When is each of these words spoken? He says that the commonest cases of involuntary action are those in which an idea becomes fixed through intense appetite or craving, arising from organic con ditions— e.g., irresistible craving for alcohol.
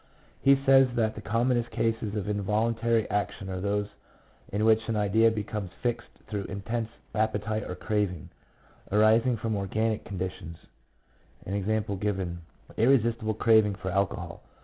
He 0.41 0.55
says 0.65 0.87
that 0.95 1.13
the 1.13 1.21
commonest 1.21 1.69
cases 1.69 2.15
of 2.15 2.27
involuntary 2.27 3.07
action 3.11 3.51
are 3.51 3.61
those 3.61 3.87
in 4.51 4.65
which 4.65 4.89
an 4.89 4.95
idea 4.95 5.29
becomes 5.29 5.69
fixed 5.83 6.09
through 6.25 6.45
intense 6.45 6.89
appetite 7.13 7.69
or 7.69 7.75
craving, 7.75 8.29
arising 8.91 9.37
from 9.37 9.55
organic 9.55 10.03
con 10.03 10.17
ditions— 10.17 10.55
e.g., 11.47 12.37
irresistible 12.81 13.35
craving 13.35 13.75
for 13.75 13.91
alcohol. 13.91 14.41